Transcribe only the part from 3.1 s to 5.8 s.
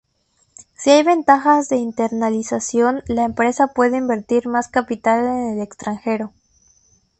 empresa puede invertir más capital en el